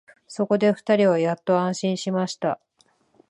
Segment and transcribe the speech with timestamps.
[0.27, 2.59] そこで二人はやっと安心しました